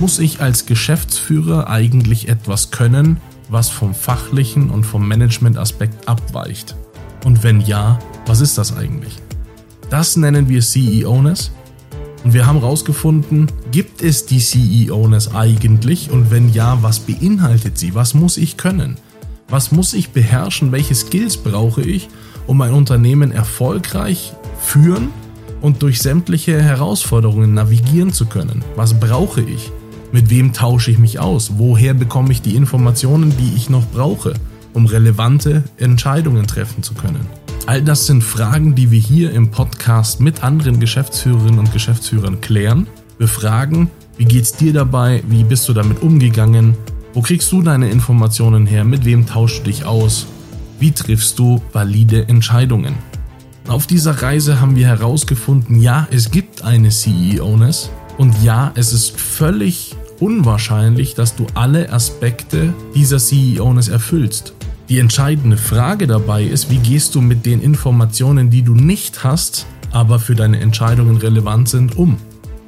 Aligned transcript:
Muss 0.00 0.18
ich 0.18 0.40
als 0.40 0.64
Geschäftsführer 0.64 1.68
eigentlich 1.68 2.30
etwas 2.30 2.70
können, 2.70 3.18
was 3.50 3.68
vom 3.68 3.94
fachlichen 3.94 4.70
und 4.70 4.84
vom 4.84 5.06
Managementaspekt 5.06 6.08
abweicht? 6.08 6.74
Und 7.26 7.42
wenn 7.42 7.60
ja, 7.60 7.98
was 8.24 8.40
ist 8.40 8.56
das 8.56 8.74
eigentlich? 8.74 9.16
Das 9.90 10.16
nennen 10.16 10.48
wir 10.48 10.62
CEOness. 10.62 11.50
Und 12.24 12.32
wir 12.32 12.46
haben 12.46 12.60
herausgefunden, 12.60 13.52
gibt 13.72 14.00
es 14.00 14.24
die 14.24 14.40
CEOness 14.40 15.34
eigentlich? 15.34 16.10
Und 16.10 16.30
wenn 16.30 16.50
ja, 16.50 16.82
was 16.82 17.00
beinhaltet 17.00 17.76
sie? 17.76 17.94
Was 17.94 18.14
muss 18.14 18.38
ich 18.38 18.56
können? 18.56 18.96
Was 19.50 19.70
muss 19.70 19.92
ich 19.92 20.12
beherrschen? 20.12 20.72
Welche 20.72 20.94
Skills 20.94 21.36
brauche 21.36 21.82
ich, 21.82 22.08
um 22.46 22.62
ein 22.62 22.72
Unternehmen 22.72 23.32
erfolgreich 23.32 24.32
führen 24.58 25.10
und 25.60 25.82
durch 25.82 26.00
sämtliche 26.00 26.62
Herausforderungen 26.62 27.52
navigieren 27.52 28.14
zu 28.14 28.24
können? 28.24 28.64
Was 28.76 28.98
brauche 28.98 29.42
ich? 29.42 29.70
Mit 30.12 30.28
wem 30.28 30.52
tausche 30.52 30.90
ich 30.90 30.98
mich 30.98 31.20
aus? 31.20 31.52
Woher 31.58 31.94
bekomme 31.94 32.32
ich 32.32 32.42
die 32.42 32.56
Informationen, 32.56 33.32
die 33.38 33.54
ich 33.54 33.70
noch 33.70 33.86
brauche, 33.86 34.34
um 34.74 34.86
relevante 34.86 35.62
Entscheidungen 35.76 36.48
treffen 36.48 36.82
zu 36.82 36.94
können? 36.94 37.26
All 37.66 37.80
das 37.80 38.06
sind 38.06 38.24
Fragen, 38.24 38.74
die 38.74 38.90
wir 38.90 38.98
hier 38.98 39.30
im 39.30 39.52
Podcast 39.52 40.20
mit 40.20 40.42
anderen 40.42 40.80
Geschäftsführerinnen 40.80 41.60
und 41.60 41.72
Geschäftsführern 41.72 42.40
klären. 42.40 42.88
Wir 43.18 43.28
fragen, 43.28 43.88
wie 44.16 44.24
geht's 44.24 44.52
dir 44.52 44.72
dabei? 44.72 45.22
Wie 45.28 45.44
bist 45.44 45.68
du 45.68 45.74
damit 45.74 46.02
umgegangen? 46.02 46.76
Wo 47.14 47.20
kriegst 47.20 47.52
du 47.52 47.62
deine 47.62 47.88
Informationen 47.88 48.66
her? 48.66 48.84
Mit 48.84 49.04
wem 49.04 49.26
tauschst 49.26 49.60
du 49.60 49.64
dich 49.64 49.84
aus? 49.84 50.26
Wie 50.80 50.90
triffst 50.90 51.38
du 51.38 51.62
valide 51.72 52.26
Entscheidungen? 52.28 52.96
Auf 53.68 53.86
dieser 53.86 54.22
Reise 54.22 54.60
haben 54.60 54.74
wir 54.74 54.88
herausgefunden, 54.88 55.80
ja, 55.80 56.08
es 56.10 56.32
gibt 56.32 56.62
eine 56.62 56.88
CEO-ness 56.88 57.90
und 58.18 58.34
ja, 58.42 58.72
es 58.74 58.92
ist 58.92 59.20
völlig 59.20 59.94
unwahrscheinlich, 60.20 61.14
dass 61.14 61.34
du 61.34 61.46
alle 61.54 61.92
Aspekte 61.92 62.72
dieser 62.94 63.18
CEO-ness 63.18 63.88
erfüllst. 63.88 64.54
Die 64.88 64.98
entscheidende 64.98 65.56
Frage 65.56 66.06
dabei 66.06 66.44
ist, 66.44 66.70
wie 66.70 66.78
gehst 66.78 67.14
du 67.14 67.20
mit 67.20 67.46
den 67.46 67.60
Informationen, 67.60 68.50
die 68.50 68.62
du 68.62 68.74
nicht 68.74 69.24
hast, 69.24 69.66
aber 69.92 70.18
für 70.18 70.34
deine 70.34 70.60
Entscheidungen 70.60 71.16
relevant 71.16 71.68
sind, 71.68 71.96
um? 71.96 72.16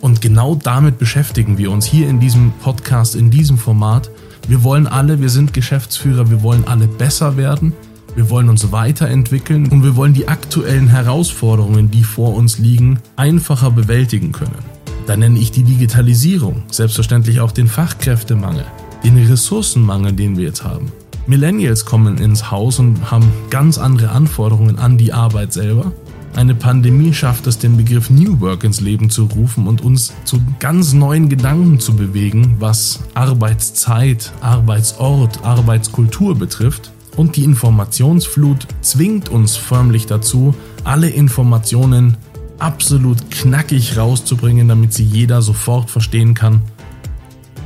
Und 0.00 0.22
genau 0.22 0.54
damit 0.54 0.98
beschäftigen 0.98 1.58
wir 1.58 1.70
uns 1.70 1.84
hier 1.84 2.08
in 2.08 2.20
diesem 2.20 2.52
Podcast, 2.62 3.14
in 3.14 3.30
diesem 3.30 3.58
Format. 3.58 4.10
Wir 4.48 4.62
wollen 4.62 4.86
alle, 4.86 5.20
wir 5.20 5.28
sind 5.28 5.52
Geschäftsführer, 5.52 6.30
wir 6.30 6.42
wollen 6.42 6.64
alle 6.66 6.86
besser 6.86 7.36
werden, 7.36 7.74
wir 8.14 8.30
wollen 8.30 8.48
uns 8.48 8.72
weiterentwickeln 8.72 9.68
und 9.70 9.84
wir 9.84 9.96
wollen 9.96 10.14
die 10.14 10.28
aktuellen 10.28 10.88
Herausforderungen, 10.88 11.90
die 11.90 12.04
vor 12.04 12.34
uns 12.34 12.58
liegen, 12.58 12.98
einfacher 13.16 13.70
bewältigen 13.70 14.32
können. 14.32 14.69
Da 15.06 15.16
nenne 15.16 15.38
ich 15.38 15.50
die 15.50 15.62
Digitalisierung, 15.62 16.62
selbstverständlich 16.70 17.40
auch 17.40 17.52
den 17.52 17.66
Fachkräftemangel, 17.66 18.64
den 19.02 19.16
Ressourcenmangel, 19.16 20.12
den 20.12 20.36
wir 20.36 20.44
jetzt 20.44 20.64
haben. 20.64 20.92
Millennials 21.26 21.84
kommen 21.84 22.18
ins 22.18 22.50
Haus 22.50 22.78
und 22.78 23.10
haben 23.10 23.28
ganz 23.50 23.78
andere 23.78 24.10
Anforderungen 24.10 24.78
an 24.78 24.98
die 24.98 25.12
Arbeit 25.12 25.52
selber. 25.52 25.92
Eine 26.34 26.54
Pandemie 26.54 27.12
schafft 27.12 27.46
es, 27.46 27.58
den 27.58 27.76
Begriff 27.76 28.08
New 28.08 28.40
Work 28.40 28.64
ins 28.64 28.80
Leben 28.80 29.10
zu 29.10 29.24
rufen 29.24 29.66
und 29.66 29.82
uns 29.82 30.12
zu 30.24 30.40
ganz 30.60 30.92
neuen 30.92 31.28
Gedanken 31.28 31.80
zu 31.80 31.94
bewegen, 31.94 32.56
was 32.60 33.00
Arbeitszeit, 33.14 34.32
Arbeitsort, 34.40 35.44
Arbeitskultur 35.44 36.36
betrifft. 36.36 36.92
Und 37.16 37.34
die 37.34 37.44
Informationsflut 37.44 38.66
zwingt 38.80 39.28
uns 39.28 39.56
förmlich 39.56 40.06
dazu, 40.06 40.54
alle 40.84 41.08
Informationen 41.08 42.16
absolut 42.60 43.30
knackig 43.30 43.96
rauszubringen, 43.96 44.68
damit 44.68 44.92
sie 44.92 45.04
jeder 45.04 45.42
sofort 45.42 45.90
verstehen 45.90 46.34
kann 46.34 46.62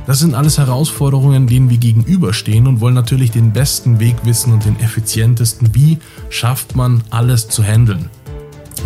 das 0.07 0.19
sind 0.19 0.35
alles 0.35 0.59
Herausforderungen, 0.59 1.47
denen 1.47 1.71
wir 1.71 1.79
gegenüberstehen 1.79 2.67
und 2.67 2.79
wollen 2.79 2.93
natürlich 2.93 3.31
den 3.31 3.53
besten 3.53 3.99
Weg 3.99 4.17
wissen 4.23 4.53
und 4.53 4.63
den 4.63 4.79
effizientesten. 4.79 5.73
Wie 5.73 5.97
schafft 6.29 6.75
man 6.75 7.03
alles 7.09 7.49
zu 7.49 7.63
handeln? 7.63 8.09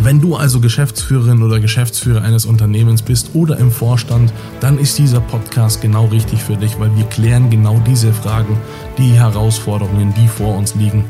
Wenn 0.02 0.22
du 0.22 0.34
also 0.34 0.60
Geschäftsführerin 0.60 1.42
oder 1.42 1.60
Geschäftsführer 1.60 2.22
eines 2.22 2.46
Unternehmens 2.46 3.02
bist 3.02 3.34
oder 3.34 3.58
im 3.58 3.70
Vorstand, 3.70 4.32
dann 4.60 4.78
ist 4.78 4.96
dieser 4.96 5.20
Podcast 5.20 5.82
genau 5.82 6.06
richtig 6.06 6.42
für 6.42 6.56
dich, 6.56 6.80
weil 6.80 6.96
wir 6.96 7.04
klären 7.04 7.50
genau 7.50 7.78
diese 7.86 8.14
Fragen, 8.14 8.56
die 8.96 9.10
Herausforderungen, 9.10 10.14
die 10.14 10.26
vor 10.26 10.56
uns 10.56 10.74
liegen. 10.74 11.04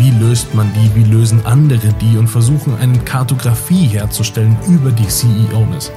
Wie 0.00 0.12
löst 0.12 0.54
man 0.54 0.72
die? 0.72 0.94
Wie 0.94 1.04
lösen 1.04 1.44
andere 1.44 1.92
die? 2.00 2.16
Und 2.16 2.26
versuchen 2.26 2.74
eine 2.80 2.98
Kartografie 3.00 3.86
herzustellen 3.86 4.56
über 4.66 4.90
die 4.92 5.06
CEOness. 5.06 5.92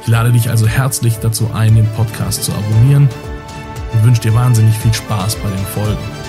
Ich 0.00 0.08
lade 0.08 0.32
dich 0.32 0.48
also 0.48 0.66
herzlich 0.66 1.18
dazu 1.18 1.50
ein, 1.52 1.74
den 1.76 1.86
Podcast 1.88 2.44
zu 2.44 2.52
abonnieren 2.52 3.10
und 3.92 4.04
wünsche 4.04 4.22
dir 4.22 4.32
wahnsinnig 4.32 4.74
viel 4.78 4.94
Spaß 4.94 5.36
bei 5.36 5.50
den 5.50 5.66
Folgen. 5.66 6.21